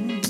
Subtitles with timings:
[0.00, 0.20] me.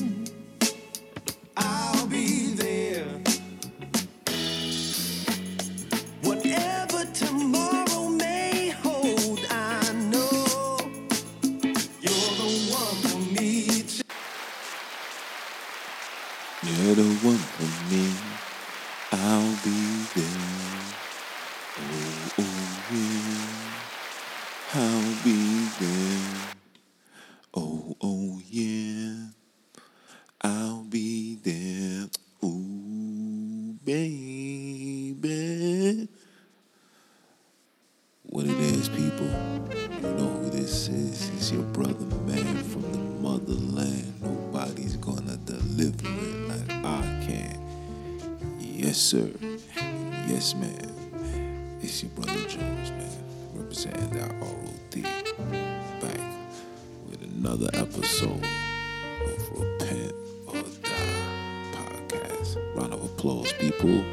[52.57, 53.10] Jones, man.
[53.54, 55.02] Representing that ROD.
[56.01, 56.21] Back
[57.09, 58.43] with another episode
[59.24, 60.15] of Repent
[60.46, 62.57] or Die podcast.
[62.76, 64.04] Round of applause, people.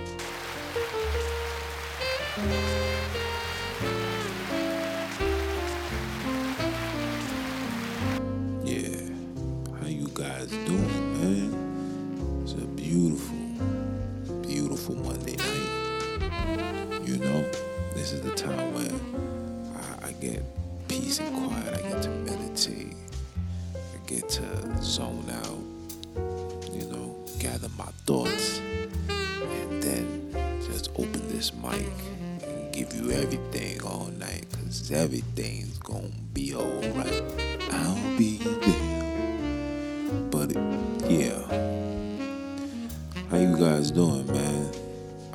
[43.63, 44.71] Guys doing, man?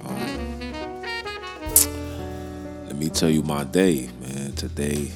[0.05, 0.61] Um,
[2.87, 4.53] let me tell you my day, man.
[4.53, 5.11] Today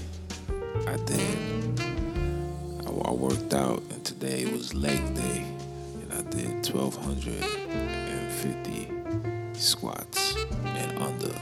[0.86, 1.38] I did.
[2.86, 5.44] I, I worked out, and today was leg day,
[6.00, 10.34] and I did 1,250 squats
[10.64, 11.34] in under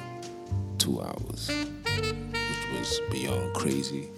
[0.79, 1.53] two hours,
[1.85, 4.09] which was beyond crazy.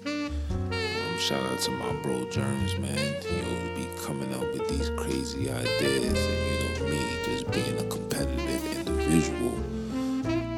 [1.22, 2.98] Shout out to my bro Germs, man.
[3.22, 7.78] He always be coming up with these crazy ideas, and you know me, just being
[7.78, 9.52] a competitive individual,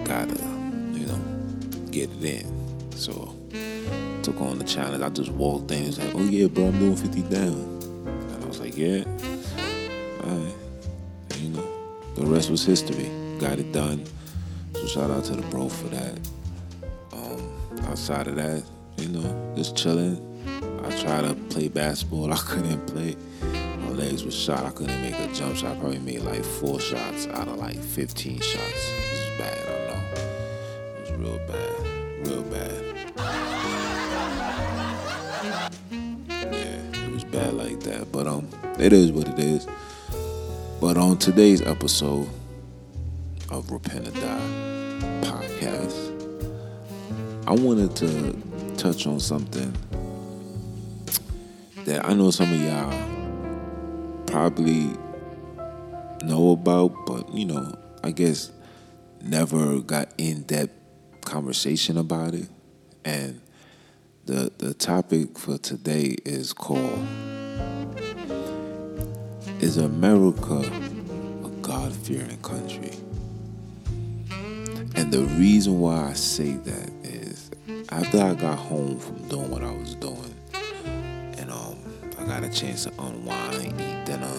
[0.04, 0.42] gotta,
[0.98, 1.20] you know,
[1.90, 2.90] get it in.
[2.92, 3.36] So
[4.22, 5.02] took on the challenge.
[5.02, 5.84] I just walked in.
[5.84, 7.52] He's like, "Oh yeah, bro, I'm doing 50 down,"
[8.32, 9.04] and I was like, "Yeah,
[10.24, 10.54] all right."
[11.32, 11.68] And, you know,
[12.14, 13.10] the rest was history.
[13.38, 14.02] Got it done.
[14.72, 16.18] So shout out to the bro for that.
[17.12, 17.52] Um,
[17.82, 18.64] outside of that,
[18.96, 20.33] you know, just chilling.
[20.84, 22.32] I tried to play basketball.
[22.32, 23.16] I couldn't play.
[23.78, 24.64] My legs were shot.
[24.64, 25.76] I couldn't make a jump shot.
[25.76, 28.62] I probably made like four shots out of like 15 shots.
[28.62, 29.68] It was bad.
[29.68, 30.02] I know.
[30.96, 32.28] It was real bad.
[32.28, 32.84] Real bad.
[36.40, 38.10] Yeah, it was bad like that.
[38.12, 38.48] But um,
[38.78, 39.66] it is what it is.
[40.80, 42.28] But on today's episode
[43.50, 46.12] of Repent or Die podcast,
[47.46, 48.36] I wanted to
[48.76, 49.74] touch on something
[51.84, 54.90] that I know some of y'all probably
[56.24, 58.50] know about, but you know, I guess
[59.22, 60.72] never got in depth
[61.24, 62.48] conversation about it.
[63.04, 63.40] And
[64.24, 67.06] the the topic for today is called
[69.60, 70.60] Is America
[71.44, 72.92] a God fearing country?
[74.96, 77.50] And the reason why I say that is
[77.90, 80.33] after I got home from doing what I was doing
[82.24, 84.32] I got a chance to unwind, eat dinner.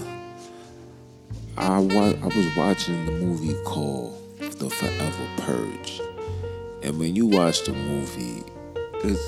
[1.56, 6.02] I wa- I was watching the movie called The Forever Purge.
[6.82, 8.44] And when you watch the movie,
[9.04, 9.20] it's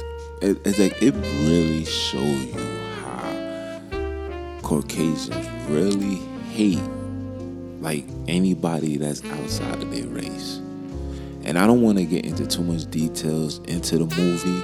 [0.42, 3.80] it, it's like it really shows you how
[4.64, 6.16] Caucasians really
[6.52, 6.82] hate
[7.80, 10.58] like anybody that's outside of their race.
[11.44, 14.64] And I don't want to get into too much details into the movie,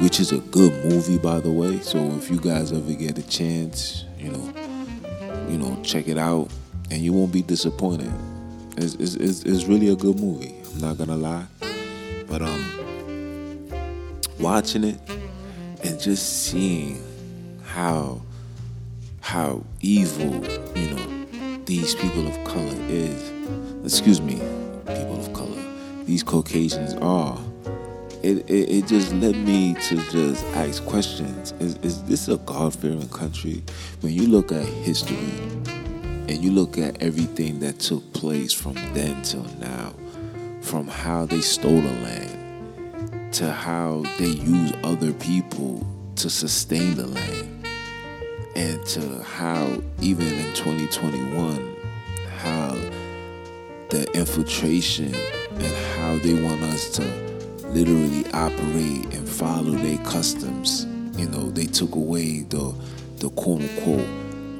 [0.00, 1.80] which is a good movie by the way.
[1.80, 4.52] So if you guys ever get a chance, you know,
[5.48, 6.48] you know, check it out,
[6.90, 8.12] and you won't be disappointed.
[8.76, 10.54] It's it's, it's, it's really a good movie.
[10.74, 11.46] I'm not gonna lie,
[12.28, 13.68] but um,
[14.40, 14.98] watching it,
[15.84, 17.02] and just seeing
[17.64, 18.22] how
[19.20, 20.44] how evil,
[20.76, 21.24] you know,
[21.64, 23.30] these people of color is.
[23.84, 24.34] Excuse me,
[24.86, 25.62] people of color.
[26.04, 27.38] These Caucasians are.
[28.22, 31.52] It, it, it just led me to just ask questions.
[31.58, 33.64] Is, is this a God fearing country?
[34.00, 39.22] When you look at history and you look at everything that took place from then
[39.22, 39.92] till now,
[40.60, 45.84] from how they stole the land to how they use other people
[46.16, 47.66] to sustain the land
[48.54, 51.76] and to how even in 2021
[52.36, 52.70] how
[53.88, 57.31] the infiltration and how they want us to
[57.72, 60.84] literally operate and follow their customs.
[61.18, 62.74] You know they took away the
[63.16, 64.08] the quote unquote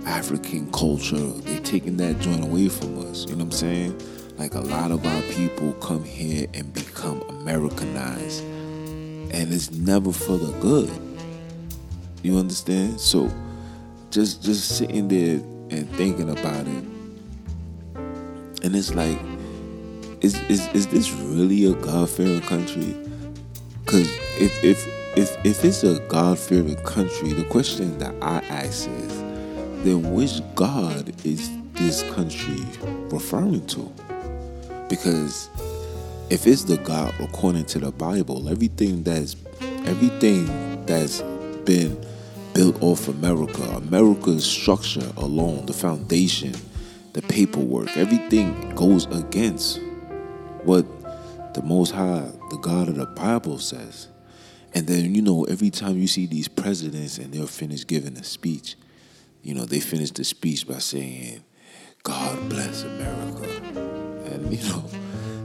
[0.07, 1.17] african culture.
[1.17, 4.03] They taking that joint away from us you know what i'm saying?
[4.39, 8.43] Like a lot of our people come here and become americanized.
[8.43, 10.91] And it's never for the good.
[12.23, 13.01] You understand?
[13.01, 13.31] So
[14.11, 15.37] just just sitting there
[15.71, 16.85] and thinking about it.
[18.63, 19.19] And it's like
[20.23, 22.97] is is, is this really a god-fearing country
[23.85, 24.09] because
[24.39, 24.87] if if
[25.17, 29.19] if if it's a god-fearing country the question that i ask is
[29.85, 32.65] then which god is this country
[33.11, 33.93] referring to
[34.89, 35.51] because
[36.31, 39.37] if it's the god according to the bible everything that's
[39.87, 40.47] everything
[40.87, 41.21] that's
[41.65, 42.01] been
[42.55, 43.63] built off America.
[43.77, 46.55] America's structure alone, the foundation,
[47.15, 49.81] the paperwork, everything goes against
[50.65, 50.87] what
[51.55, 54.09] the Most High, the God of the Bible says.
[54.75, 58.25] And then, you know, every time you see these presidents and they'll finish giving a
[58.25, 58.77] speech,
[59.43, 61.43] you know, they finish the speech by saying,
[62.03, 63.49] God bless America.
[64.33, 64.85] And, you know,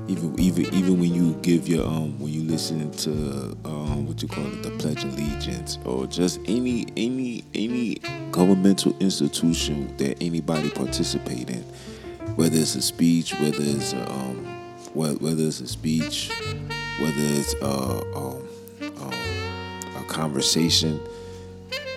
[0.08, 3.12] even even even when you give your um when you listen to
[3.66, 7.96] um what you call it the pledge of allegiance or just any any any
[8.32, 11.62] governmental institution that anybody participate in
[12.36, 14.57] whether it's a speech whether it's um
[14.98, 16.32] whether it's a speech
[17.00, 17.66] whether it's a,
[18.16, 18.48] um,
[19.02, 19.14] um,
[19.96, 21.00] a conversation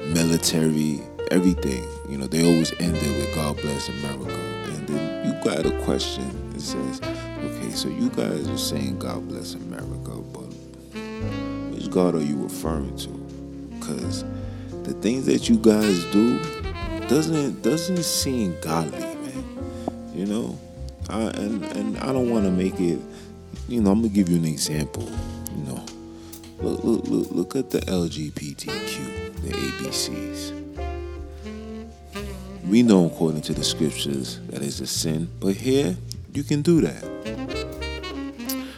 [0.07, 1.01] military
[1.31, 4.35] everything you know they always end it with god bless america
[4.75, 7.01] and then you got a question that says
[7.45, 10.53] Okay, so you guys are saying God bless America, but
[11.73, 13.09] which God are you referring to?
[13.79, 14.25] Because
[14.83, 16.39] the things that you guys do
[17.09, 20.13] doesn't doesn't seem godly, man.
[20.15, 20.59] You know,
[21.11, 23.01] I, and and I don't want to make it.
[23.69, 25.09] You know, I'm gonna give you an example.
[25.57, 25.85] You know,
[26.61, 30.57] look look look, look at the LGBTQ, the ABCs.
[32.69, 35.97] We know according to the scriptures that is a sin, but here
[36.33, 37.03] you can do that.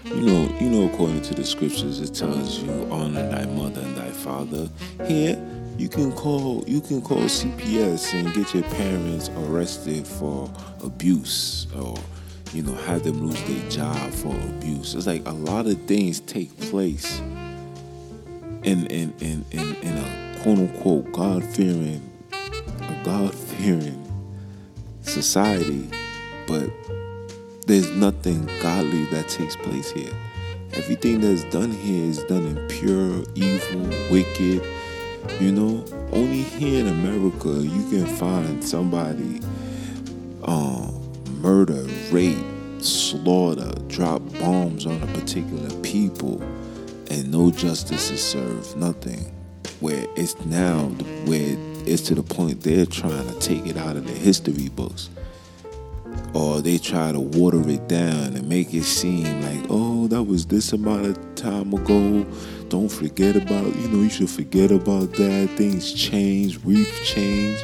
[0.06, 3.96] You know, you know, according to the scriptures, it tells you honor thy mother and
[3.96, 4.68] thy father.
[5.06, 5.38] Here,
[5.78, 10.50] you can call you can call CPS and get your parents arrested for
[10.82, 11.96] abuse or
[12.52, 14.94] you know have them lose their job for abuse.
[14.94, 17.20] It's like a lot of things take place
[18.62, 23.98] in in in in, in a quote unquote God fearing a God fearing
[25.02, 25.88] society,
[26.46, 26.70] but
[27.66, 30.12] there's nothing godly that takes place here.
[30.74, 34.62] Everything that's done here is done in pure evil, wicked.
[35.40, 39.40] You know, only here in America you can find somebody
[40.42, 41.01] um,
[41.42, 42.38] murder, rape,
[42.78, 46.40] slaughter, drop bombs on a particular people,
[47.10, 48.76] and no justice is served.
[48.76, 49.30] Nothing.
[49.80, 50.84] Where it's now,
[51.26, 55.10] where it's to the point they're trying to take it out of the history books
[56.34, 60.46] or they try to water it down and make it seem like, oh, that was
[60.46, 62.24] this amount of time ago.
[62.68, 65.50] Don't forget about, you know, you should forget about that.
[65.56, 67.62] Things change, we've changed.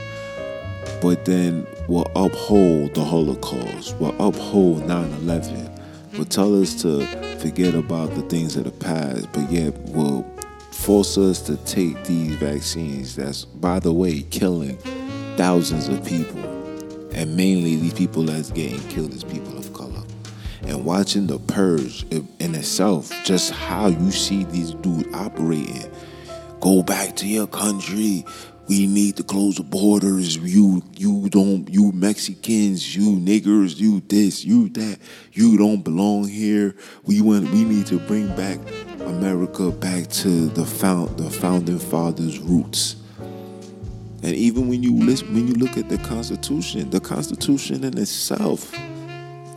[1.01, 5.71] But then we'll uphold the Holocaust, we'll uphold 9 11,
[6.17, 7.05] will tell us to
[7.39, 10.23] forget about the things of the past, but yet will
[10.71, 14.77] force us to take these vaccines that's, by the way, killing
[15.37, 16.49] thousands of people
[17.19, 20.05] and mainly these people that's getting killed is people of color.
[20.63, 25.91] And watching the purge in itself, just how you see these dudes operating.
[26.61, 28.25] Go back to your country.
[28.69, 30.37] We need to close the borders.
[30.37, 34.99] You you don't you Mexicans, you niggers, you this, you that.
[35.33, 36.77] You don't belong here.
[37.05, 38.59] We want we need to bring back
[39.01, 42.97] America back to the found the founding fathers' roots.
[44.23, 48.75] And even when you listen, when you look at the Constitution, the Constitution in itself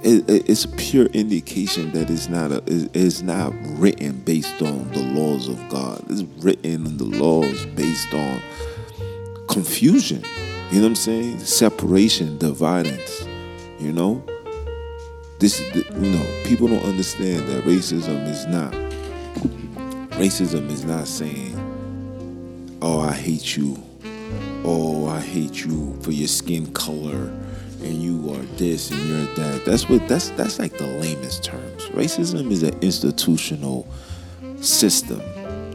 [0.03, 4.62] it, it, it's a pure indication that it's not a it, it's not written based
[4.62, 6.03] on the laws of God.
[6.10, 8.41] It's written in the laws based on
[9.51, 10.24] confusion.
[10.72, 11.39] You know what I'm saying?
[11.39, 13.25] Separation, dividance.
[13.79, 14.24] You know,
[15.39, 18.72] this you know people don't understand that racism is not
[20.17, 21.58] racism is not saying,
[22.81, 23.81] "Oh, I hate you,"
[24.63, 27.31] "Oh, I hate you for your skin color."
[27.84, 29.65] and you are this and you're that.
[29.65, 31.86] That's what that's that's like the lamest terms.
[31.88, 33.88] Racism is an institutional
[34.62, 35.22] system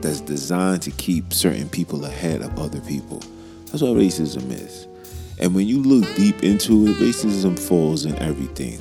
[0.00, 3.20] that's designed to keep certain people ahead of other people.
[3.66, 4.86] That's what racism is.
[5.38, 8.78] And when you look deep into it, racism falls in everything.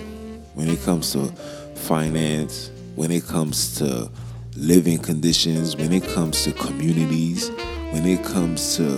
[0.54, 1.28] When it comes to
[1.76, 4.10] finance, when it comes to
[4.56, 7.50] living conditions, when it comes to communities,
[7.92, 8.96] when it comes to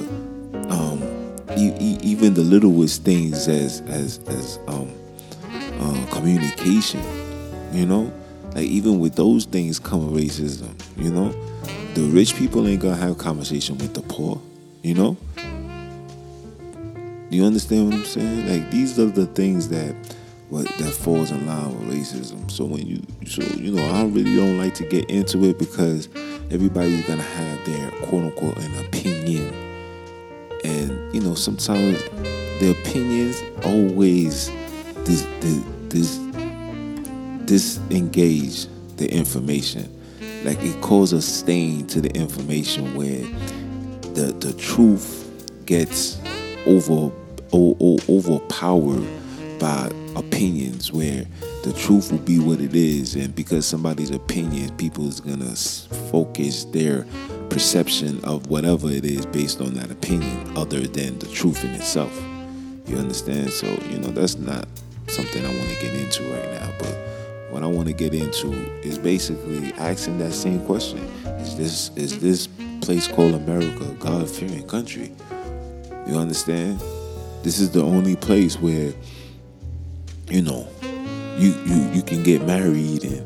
[0.69, 1.01] um,
[1.57, 4.91] e- e- even the littlest things as as as um,
[5.79, 7.01] uh, communication,
[7.73, 8.11] you know,
[8.53, 10.73] like even with those things come racism.
[10.95, 11.31] You know,
[11.95, 14.39] the rich people ain't gonna have conversation with the poor.
[14.83, 15.17] You know,
[17.29, 18.47] do you understand what I'm saying?
[18.47, 19.95] Like these are the things that
[20.49, 22.49] what that falls in line with racism.
[22.49, 26.07] So when you so you know I really don't like to get into it because
[26.51, 29.53] everybody's gonna have their quote unquote an opinion
[30.63, 32.01] and you know sometimes
[32.59, 34.49] the opinions always
[35.03, 35.23] dis,
[35.89, 36.17] dis,
[37.45, 39.93] disengage the information
[40.43, 43.21] like it causes a stain to the information where
[44.13, 45.25] the the truth
[45.65, 46.16] gets
[46.67, 47.11] over
[48.09, 49.07] overpowered
[49.59, 51.25] by opinions where
[51.63, 55.55] the truth will be what it is and because somebody's opinion people is gonna
[56.11, 57.05] focus their
[57.49, 62.15] perception of whatever it is based on that opinion other than the truth in itself.
[62.85, 63.51] You understand?
[63.51, 64.67] So, you know, that's not
[65.07, 66.95] something I want to get into right now, but
[67.49, 70.99] what I want to get into is basically asking that same question.
[71.39, 72.47] Is this is this
[72.81, 75.11] place called America a God-fearing country?
[76.07, 76.79] You understand?
[77.43, 78.93] This is the only place where
[80.29, 80.67] you know,
[81.37, 83.25] you you you can get married and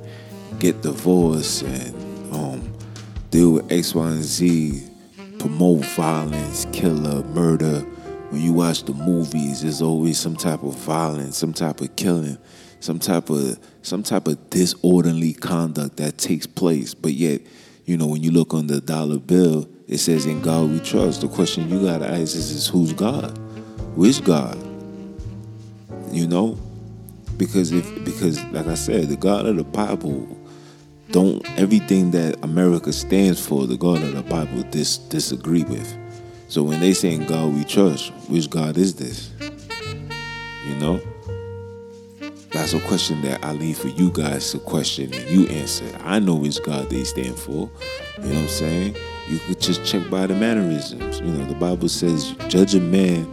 [0.60, 2.74] get divorced and um
[3.30, 4.88] deal with X, Y, and Z,
[5.40, 7.80] promote violence, killer, murder.
[8.30, 12.38] When you watch the movies, there's always some type of violence, some type of killing,
[12.80, 16.94] some type of some type of disorderly conduct that takes place.
[16.94, 17.42] But yet,
[17.92, 21.20] you know, when you look on the dollar bill, it says in God we trust.
[21.20, 23.38] The question you gotta ask is, is who's God?
[23.98, 24.58] Which God?
[26.10, 26.58] You know?
[27.36, 30.26] Because if because like I said, the God of the Bible
[31.10, 35.94] don't everything that America stands for, the God of the Bible dis, disagree with.
[36.48, 39.32] So when they say in God we trust, which God is this?
[40.66, 41.02] You know?
[42.62, 45.84] That's a question that I leave for you guys to question and you answer.
[46.04, 47.72] I know which God they stand for.
[48.20, 48.96] You know what I'm saying?
[49.28, 51.22] You could just check by the mannerisms.
[51.22, 53.28] You know, the Bible says, judge a man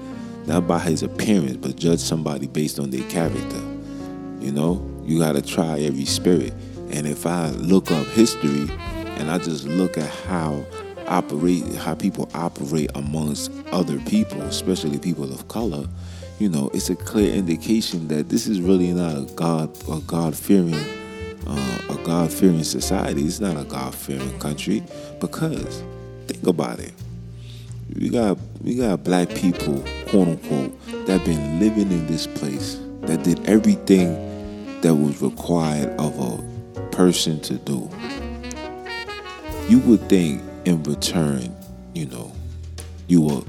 [0.46, 3.60] not by his appearance, but judge somebody based on their character.
[4.40, 6.54] You know, you got to try every spirit.
[6.90, 8.66] And if I look up history
[9.18, 10.64] and I just look at how
[11.06, 15.86] operate how people operate amongst other people, especially people of color,
[16.38, 20.36] you know, it's a clear indication that this is really not a God a God
[20.36, 20.74] fearing
[21.46, 23.22] uh, a God fearing society.
[23.22, 24.82] It's not a God fearing country
[25.20, 25.82] because
[26.26, 26.92] think about it.
[27.94, 33.24] We got we got black people, quote unquote, that been living in this place that
[33.24, 34.14] did everything
[34.82, 37.90] that was required of a person to do.
[39.68, 41.54] You would think in return,
[41.94, 42.32] you know,
[43.08, 43.44] you will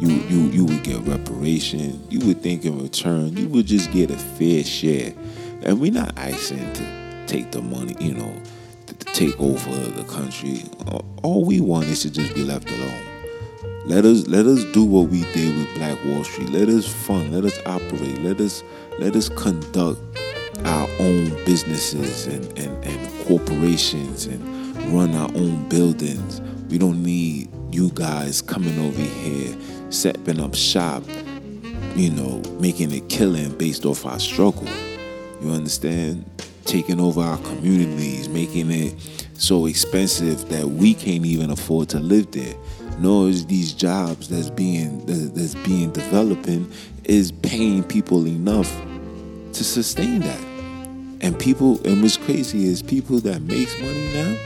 [0.00, 2.02] you you you would get reparation.
[2.08, 5.12] You would think in return you would just get a fair share.
[5.62, 8.42] And we're not asking to take the money, you know,
[8.86, 10.64] to, to take over the country.
[11.22, 13.06] All we want is to just be left alone.
[13.84, 16.48] Let us let us do what we did with Black Wall Street.
[16.48, 17.34] Let us fund.
[17.34, 18.22] Let us operate.
[18.22, 18.64] Let us
[18.98, 20.00] let us conduct
[20.64, 24.42] our own businesses and, and, and corporations and
[24.92, 26.40] run our own buildings.
[26.70, 29.56] We don't need you guys coming over here,
[29.90, 31.02] setting up shop,
[31.94, 34.68] you know, making a killing based off our struggle.
[35.42, 36.24] You understand?
[36.64, 38.94] Taking over our communities, making it
[39.34, 42.54] so expensive that we can't even afford to live there.
[42.98, 46.70] Nor is these jobs that's being that's being developing
[47.04, 48.70] is paying people enough
[49.54, 50.40] to sustain that.
[51.22, 54.36] And people, and what's crazy is people that makes money now,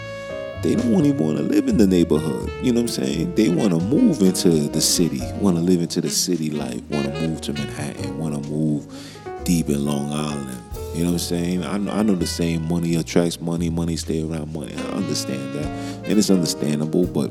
[0.64, 2.50] they don't even want to live in the neighborhood.
[2.62, 3.34] You know what I'm saying?
[3.34, 7.04] They want to move into the city, want to live into the city life, want
[7.04, 8.86] to move to Manhattan, want to move
[9.44, 10.58] deep in Long Island,
[10.94, 11.64] You know what I'm saying?
[11.64, 14.74] I know, I know the saying money attracts money, money stay around money.
[14.74, 15.66] I understand that.
[16.08, 17.30] And it's understandable, but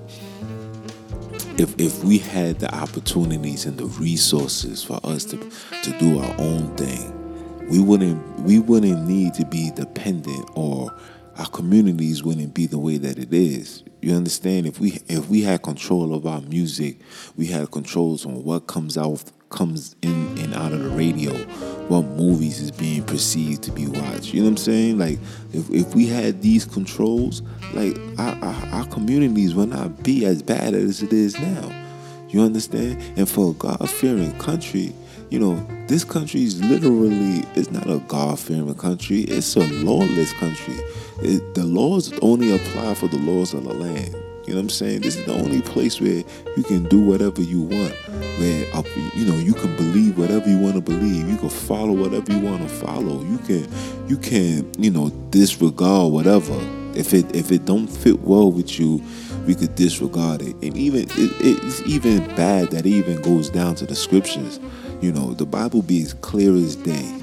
[1.57, 5.37] if if we had the opportunities and the resources for us to
[5.81, 10.93] to do our own thing, we wouldn't we wouldn't need to be dependent or
[11.37, 13.83] our communities wouldn't be the way that it is.
[14.01, 14.67] You understand?
[14.67, 16.97] If we if we had control of our music,
[17.37, 19.23] we had controls on what comes out
[19.53, 21.31] comes in and out of the radio,
[21.87, 24.33] what movies is being perceived to be watched.
[24.33, 24.97] You know what I'm saying?
[24.97, 25.19] Like
[25.53, 30.41] if, if we had these controls, like our, our, our communities would not be as
[30.41, 31.71] bad as it is now.
[32.29, 33.01] You understand?
[33.15, 34.93] And for a God fearing country,
[35.33, 35.55] you know,
[35.87, 40.75] this country is literally it's not a God fearing country, it's a lawless country.
[41.23, 44.13] It, the laws only apply for the laws of the land.
[44.45, 45.01] You know what I'm saying?
[45.01, 46.23] This is the only place where
[46.55, 47.95] you can do whatever you want.
[48.37, 48.83] Where
[49.15, 51.27] you know you can believe whatever you want to believe.
[51.27, 53.23] You can follow whatever you want to follow.
[53.23, 53.67] You can
[54.07, 56.59] you can you know disregard whatever.
[56.93, 59.01] If it if it don't fit well with you,
[59.47, 60.55] we could disregard it.
[60.61, 64.59] And even it, it's even bad that it even goes down to the scriptures.
[65.03, 67.13] You know the Bible be as clear as day.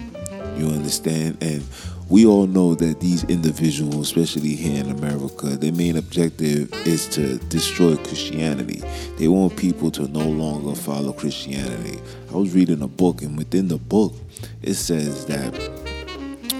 [0.58, 1.38] You understand?
[1.40, 1.64] And
[2.10, 7.38] we all know that these individuals, especially here in America, their main objective is to
[7.48, 8.82] destroy Christianity.
[9.16, 11.98] They want people to no longer follow Christianity.
[12.30, 14.12] I was reading a book, and within the book,
[14.60, 15.54] it says that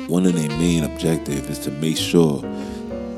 [0.08, 2.40] one of their main objectives is to make sure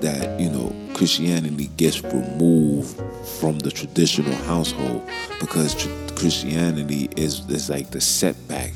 [0.01, 2.97] that you know Christianity gets removed
[3.41, 5.03] from the traditional household
[5.41, 8.71] because tr- Christianity is is like the setback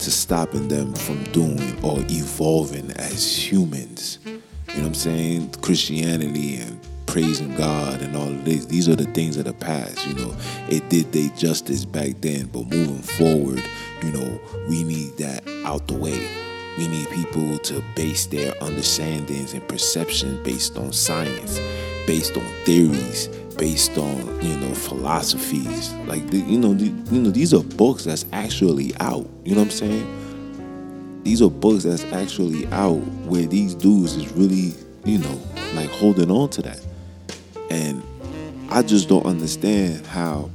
[0.00, 4.18] to stopping them from doing or evolving as humans.
[4.24, 4.40] You know
[4.74, 5.52] what I'm saying?
[5.60, 8.66] Christianity and praising God and all of this.
[8.66, 10.34] These are the things of the past, you know.
[10.68, 13.62] It did they justice back then, but moving forward,
[14.02, 16.51] you know, we need that out the way.
[16.78, 21.58] We need people to base their understandings and perception based on science,
[22.06, 25.92] based on theories, based on you know philosophies.
[26.06, 29.28] Like the, you know, the, you know these are books that's actually out.
[29.44, 31.22] You know what I'm saying?
[31.24, 35.40] These are books that's actually out where these dudes is really you know
[35.74, 36.80] like holding on to that,
[37.70, 38.02] and
[38.70, 40.50] I just don't understand how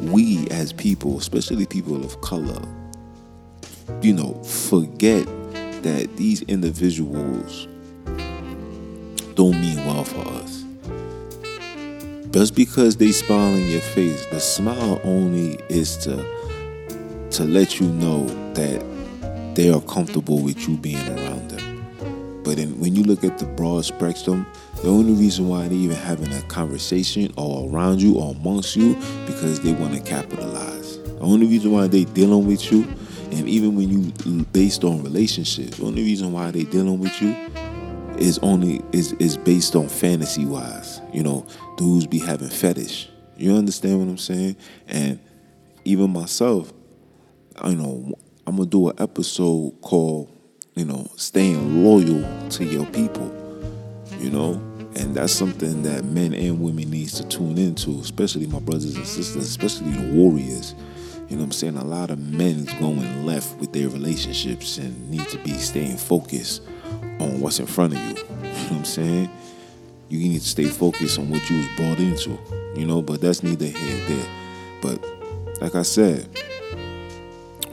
[0.00, 2.60] we as people, especially people of color,
[4.02, 5.26] you know, forget
[5.82, 7.68] that these individuals
[9.34, 10.64] don't mean well for us
[12.30, 16.16] just because they smile in your face, the smile only is to
[17.30, 18.84] to let you know that
[19.54, 22.42] they are comfortable with you being around them.
[22.42, 24.46] But in, when you look at the broad spectrum,
[24.82, 28.94] the only reason why they're even having a conversation or around you or amongst you
[29.26, 30.98] because they want to capitalize.
[30.98, 32.86] The only reason why they dealing with you,
[33.32, 37.34] and even when you based on relationships, the only reason why they dealing with you
[38.18, 41.00] is only is is based on fantasy wise.
[41.12, 43.08] You know, dudes be having fetish.
[43.36, 44.56] You understand what I'm saying?
[44.88, 45.20] And
[45.84, 46.72] even myself,
[47.64, 48.14] you know,
[48.46, 50.30] I'm gonna do an episode called,
[50.74, 53.34] you know, staying loyal to your people.
[54.18, 54.54] You know,
[54.96, 59.06] and that's something that men and women needs to tune into, especially my brothers and
[59.06, 60.74] sisters, especially the warriors.
[61.28, 61.76] You know what I'm saying?
[61.76, 66.62] A lot of men going left with their relationships and need to be staying focused
[67.20, 68.24] on what's in front of you.
[68.58, 69.30] You know what I'm saying?
[70.08, 72.38] You need to stay focused on what you was brought into,
[72.74, 74.28] you know, but that's neither here nor there.
[74.82, 76.28] But like I said,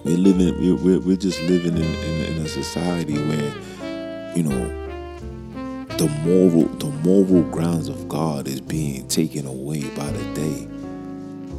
[0.03, 4.85] we're living, we're, we're, we're just living in, in, in a society where, you know,
[5.97, 10.74] the moral, the moral grounds of God is being taken away by the day.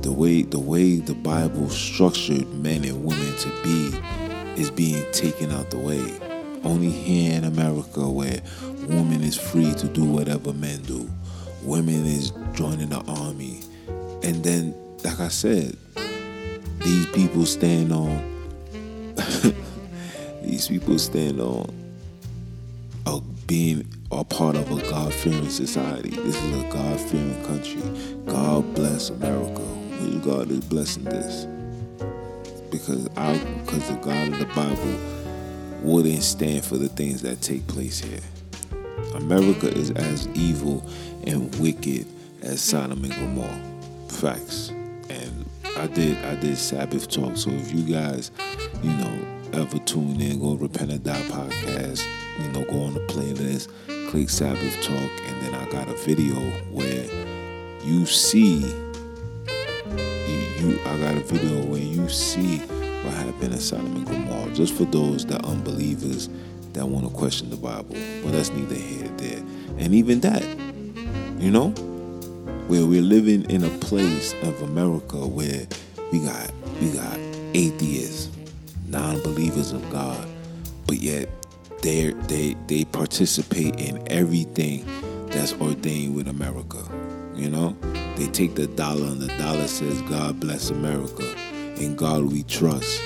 [0.07, 3.93] The way, the way the Bible structured men and women to be
[4.57, 6.01] is being taken out the way
[6.63, 8.41] only here in America where
[8.89, 11.11] woman is free to do whatever men do.
[11.65, 13.63] Women is joining the army.
[14.23, 15.77] And then, like I said,
[16.85, 18.17] these people stand on
[20.45, 21.77] these people stand on
[23.49, 26.11] being a part of a God fearing society.
[26.11, 27.83] This is a God fearing country.
[28.27, 29.86] God bless America.
[30.27, 31.47] God is blessing this.
[32.71, 34.99] Because I because the God of the Bible
[35.83, 38.21] wouldn't stand for the things that take place here.
[39.15, 40.85] America is as evil
[41.27, 42.07] and wicked
[42.43, 43.61] as Sodom and Gomorrah.
[44.09, 44.71] Facts.
[45.09, 47.37] And I did I did Sabbath talk.
[47.37, 48.33] So if you guys,
[48.83, 52.05] you know, ever tune in, go Repent or Die podcast,
[52.43, 53.71] you know, go on the playlist,
[54.11, 56.35] click Sabbath talk, and then I got a video
[56.73, 57.05] where
[57.85, 58.65] you see
[60.37, 64.53] you, I got a video where you see what happened in Sodom and Gomorrah.
[64.53, 66.29] Just for those that unbelievers
[66.73, 67.95] that want to question the Bible.
[68.23, 69.43] Well, that's neither here nor there.
[69.79, 70.43] And even that,
[71.41, 71.71] you know,
[72.69, 75.67] where we're living in a place of America where
[76.13, 77.19] we got we got
[77.55, 78.31] atheists,
[78.89, 80.27] non-believers of God,
[80.87, 81.29] but yet
[81.83, 84.85] they they they participate in everything
[85.29, 86.83] that's ordained with America.
[87.37, 87.77] You know,
[88.17, 91.23] they take the dollar and the dollar says God bless America,
[91.77, 93.01] in God we trust,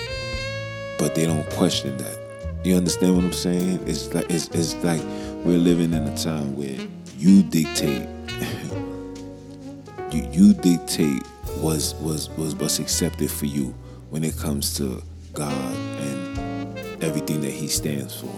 [1.01, 2.19] but they don't question that.
[2.63, 3.81] You understand what I'm saying?
[3.87, 5.03] It's like it's, it's like
[5.45, 6.79] we're living in a time where
[7.19, 8.07] you dictate
[10.13, 11.23] you, you dictate
[11.59, 13.75] was was was what's accepted for you
[14.11, 18.33] when it comes to God and everything that He stands for.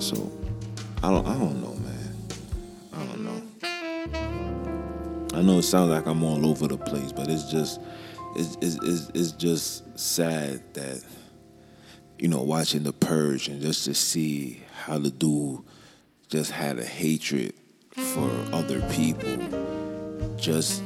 [0.00, 0.30] So
[1.02, 1.77] I don't I don't know,
[5.38, 7.80] I know it sounds like I'm all over the place, but it's just
[8.34, 11.00] it's it's, it's, just sad that
[12.18, 15.60] you know watching the purge and just to see how the dude
[16.26, 17.54] just had a hatred
[17.92, 19.38] for other people
[20.36, 20.82] just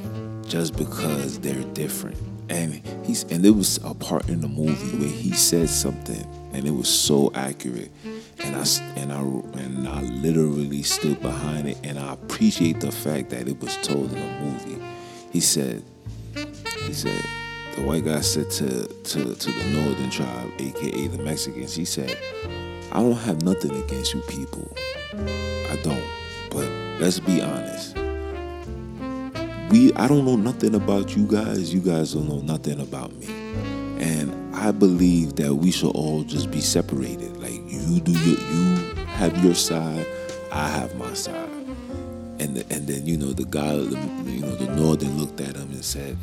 [0.46, 2.18] just because they're different.
[2.50, 6.66] And he's and there was a part in the movie where he said something and
[6.66, 7.90] it was so accurate.
[8.44, 8.64] And I
[9.00, 9.20] and I
[9.60, 14.12] and I literally stood behind it and I appreciate the fact that it was told
[14.12, 14.82] in a movie.
[15.30, 15.82] He said
[16.34, 17.24] he said
[17.76, 22.16] the white guy said to to to the northern tribe, aka the Mexicans, he said,
[22.92, 24.70] I don't have nothing against you people.
[25.14, 26.04] I don't.
[26.50, 26.68] But
[27.00, 27.96] let's be honest
[29.72, 31.72] we I don't know nothing about you guys.
[31.72, 33.26] You guys don't know nothing about me.
[33.98, 37.38] And I believe that we should all just be separated.
[37.38, 40.06] Like you do your you have your side,
[40.50, 41.48] I have my side.
[42.38, 45.54] And the, and then you know the guy, the, you know the northern looked at
[45.54, 46.16] him and said,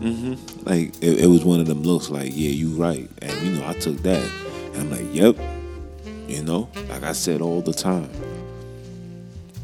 [0.00, 3.58] "Mm-hmm." Like it, it was one of them looks like, "Yeah, you right." And you
[3.58, 4.30] know I took that,
[4.74, 5.36] and I'm like, "Yep."
[6.28, 8.08] You know, like I said all the time,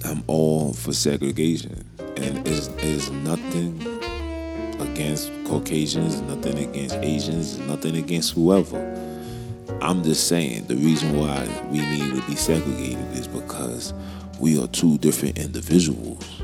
[0.04, 1.84] I'm all for segregation
[2.16, 3.80] and it's, is nothing
[4.80, 8.78] against Caucasians, nothing against Asians, nothing against whoever.
[9.82, 13.92] I'm just saying the reason why we need to be segregated is because
[14.40, 16.42] we are two different individuals.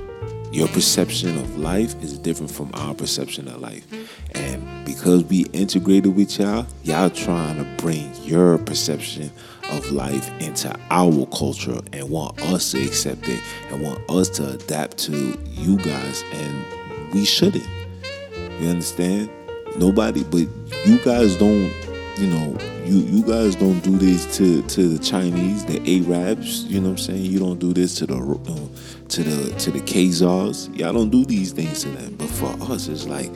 [0.53, 3.87] Your perception of life is different from our perception of life.
[4.35, 9.31] And because we integrated with y'all, y'all trying to bring your perception
[9.71, 13.41] of life into our culture and want us to accept it
[13.71, 17.67] and want us to adapt to you guys and we shouldn't.
[18.61, 19.31] You understand?
[19.79, 20.47] Nobody but
[20.87, 21.73] you guys don't
[22.19, 26.65] you know, you you guys don't do this to to the Chinese, the Arabs.
[26.65, 27.25] You know what I'm saying?
[27.25, 30.77] You don't do this to the uh, to the to the Khazars.
[30.77, 32.17] Y'all don't do these things to them.
[32.17, 33.31] But for us, it's like,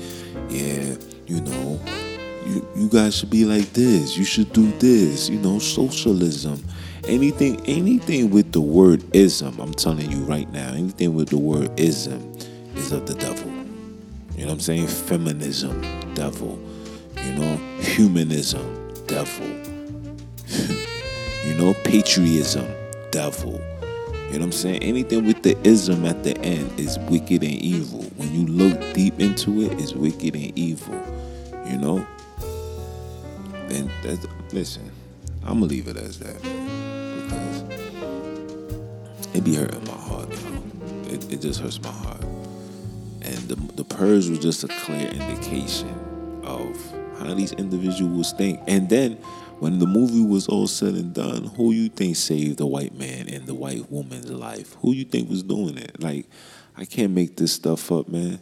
[0.48, 0.94] yeah,
[1.26, 1.80] you know,
[2.46, 4.16] you, you guys should be like this.
[4.16, 5.28] You should do this.
[5.28, 6.62] You know, socialism.
[7.06, 11.78] Anything, anything with the word ism, I'm telling you right now, anything with the word
[11.78, 12.32] ism
[12.74, 13.48] is of the devil.
[14.34, 14.88] You know what I'm saying?
[14.88, 15.80] Feminism,
[16.14, 16.58] devil.
[17.26, 19.48] You know, humanism, devil.
[21.46, 22.66] you know, patriotism,
[23.10, 23.52] devil.
[23.52, 24.82] You know what I'm saying?
[24.82, 28.02] Anything with the ism at the end is wicked and evil.
[28.16, 30.94] When you look deep into it, it's wicked and evil.
[31.66, 32.06] You know?
[33.68, 34.90] And that's, listen,
[35.42, 37.62] I'm gonna leave it as that because
[39.34, 40.28] it be hurting my heart.
[40.30, 40.62] You know?
[41.08, 42.22] it, it just hurts my heart.
[43.22, 45.94] And the the purge was just a clear indication
[46.44, 46.76] of
[47.18, 48.60] how these individuals think.
[48.66, 49.12] And then
[49.58, 53.28] when the movie was all said and done, who you think saved the white man
[53.28, 54.74] and the white woman's life?
[54.80, 56.00] Who you think was doing it?
[56.02, 56.26] Like,
[56.76, 58.38] I can't make this stuff up, man.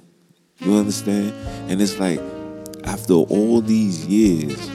[0.59, 1.33] You understand?
[1.71, 2.21] And it's like
[2.85, 4.71] after all these years,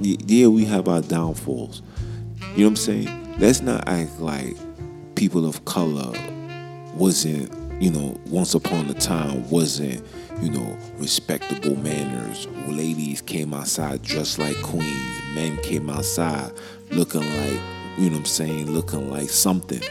[0.00, 1.82] yeah, we have our downfalls.
[2.40, 3.38] You know what I'm saying?
[3.38, 4.56] Let's not act like
[5.14, 6.12] people of color
[6.94, 10.04] wasn't, you know, once upon a time wasn't,
[10.40, 12.46] you know, respectable manners.
[12.66, 15.22] Ladies came outside dressed like queens.
[15.34, 16.52] Men came outside
[16.90, 17.60] looking like,
[17.98, 19.82] you know what I'm saying, looking like something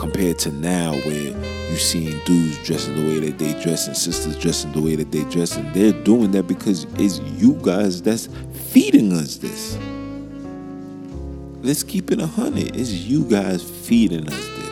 [0.00, 1.36] compared to now where
[1.70, 5.12] you seeing dudes dressing the way that they dress and sisters dressing the way that
[5.12, 8.30] they dress and they're doing that because it's you guys that's
[8.70, 9.76] feeding us this
[11.62, 14.69] let's keep it a hundred it's you guys feeding us this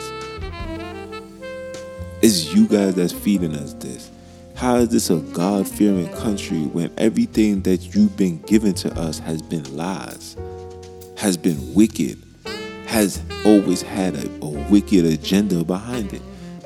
[2.21, 4.11] it's you guys that's feeding us this
[4.55, 9.41] how is this a god-fearing country when everything that you've been given to us has
[9.41, 10.35] been lies
[11.17, 12.17] has been wicked
[12.89, 16.23] has always had a, a wicked agenda behind it.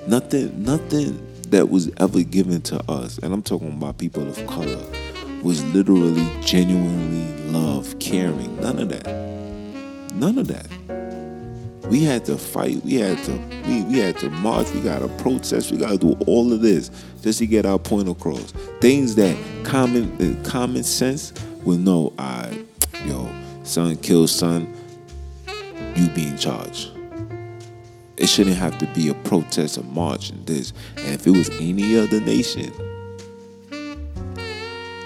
[0.08, 4.84] Nothing, nothing that was ever given to us, and I'm talking about people of color,
[5.44, 8.56] was literally genuinely love, caring.
[8.62, 9.06] None of that.
[10.14, 10.68] None of that.
[11.90, 12.84] We had to fight.
[12.84, 13.32] We had to
[13.68, 14.72] we, we had to march.
[14.72, 15.72] We got to protest.
[15.72, 16.90] We got to do all of this
[17.22, 18.52] just to get our point across.
[18.80, 22.14] Things that common uh, common sense will know.
[22.18, 22.64] I,
[23.06, 23.30] yo,
[23.64, 24.74] son kills son.
[25.96, 26.90] You be in charge.
[28.16, 30.72] It shouldn't have to be a protest, a march, and this.
[30.98, 32.72] And if it was any other nation,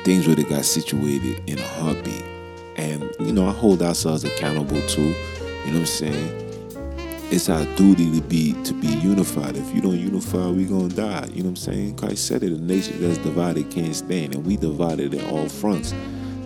[0.03, 2.23] things would have got situated in a heartbeat.
[2.75, 5.01] And you know, I hold ourselves accountable too.
[5.65, 6.46] You know what I'm saying?
[7.29, 9.57] It's our duty to be to be unified.
[9.57, 11.27] If you don't unify, we gonna die.
[11.33, 11.97] You know what I'm saying?
[11.97, 15.91] Christ said it, a nation that's divided can't stand, and we divided in all fronts.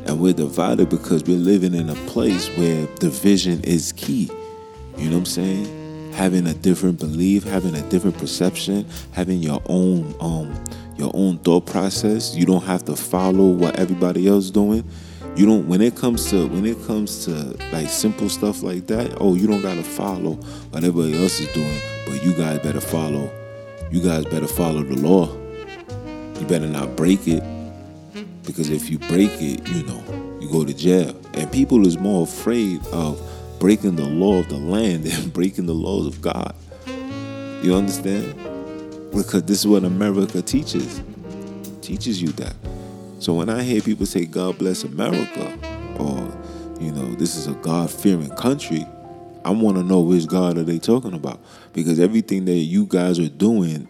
[0.05, 4.31] And we're divided because we're living in a place where division is key.
[4.97, 5.81] You know what I'm saying?
[6.13, 10.53] having a different belief, having a different perception, having your own um
[10.97, 12.35] your own thought process.
[12.35, 14.83] You don't have to follow what everybody else doing.
[15.35, 17.31] You don't when it comes to when it comes to
[17.71, 20.33] like simple stuff like that, oh, you don't gotta follow
[20.71, 23.31] what everybody else is doing, but you guys better follow
[23.91, 25.27] you guys better follow the law.
[26.39, 27.43] You better not break it.
[28.45, 31.13] Because if you break it, you know, you go to jail.
[31.33, 33.21] And people is more afraid of
[33.59, 36.55] breaking the law of the land than breaking the laws of God.
[37.61, 38.33] You understand?
[39.11, 41.01] Because this is what America teaches.
[41.81, 42.55] Teaches you that.
[43.21, 45.55] So when I hear people say God bless America
[45.99, 46.35] or
[46.81, 48.87] you know, this is a God-fearing country,
[49.45, 51.39] I want to know which God are they talking about?
[51.71, 53.87] Because everything that you guys are doing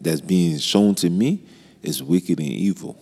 [0.00, 1.44] that's being shown to me
[1.82, 2.98] is wicked and evil.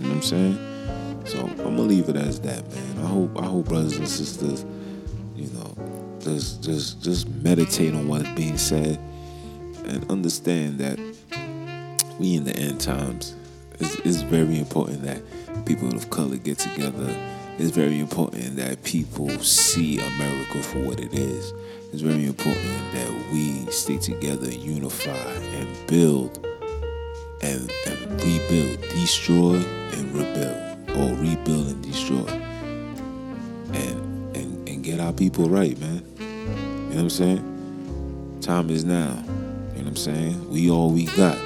[0.00, 1.24] You know what I'm saying?
[1.26, 3.04] So I'm gonna leave it as that, man.
[3.04, 4.66] I hope I hope brothers and sisters,
[5.36, 8.98] you know, just just just meditate on what's being said
[9.84, 10.98] and understand that
[12.18, 13.36] we in the end times.
[13.80, 15.22] It's, it's very important that
[15.64, 17.14] people of color get together.
[17.58, 21.52] It's very important that people see America for what it is.
[21.92, 26.44] It's very important that we stay together, unify, and build
[27.40, 32.26] and, and rebuild, destroy and rebuild or rebuild and destroy.
[33.72, 36.04] And and and get our people right, man.
[36.18, 38.38] You know what I'm saying?
[38.40, 39.22] Time is now.
[39.74, 40.50] You know what I'm saying?
[40.50, 41.38] We all we got.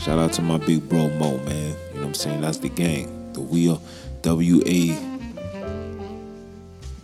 [0.00, 1.76] Shout out to my big bro Mo, man.
[1.92, 2.40] You know what I'm saying?
[2.40, 3.32] That's the gang.
[3.34, 3.82] The wheel
[4.22, 5.10] W A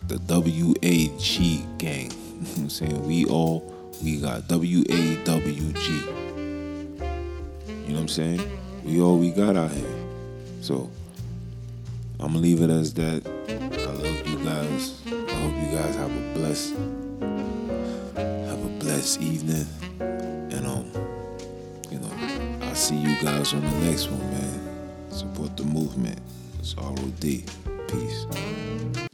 [0.08, 2.10] the W A G gang.
[2.36, 3.06] You know what I'm saying?
[3.06, 5.92] We all we got W A W G.
[5.92, 6.02] You
[7.88, 8.40] know what I'm saying?
[8.84, 9.96] We all we got out here.
[10.60, 10.90] So
[12.18, 13.26] I'm gonna leave it as that.
[13.26, 15.02] I love you guys.
[15.06, 16.74] I hope you guys have a blessed,
[18.16, 19.66] have a blessed evening,
[22.86, 24.60] see you guys on the next one, man.
[25.10, 26.20] Support the movement.
[26.60, 27.20] It's ROD.
[27.88, 29.05] Peace.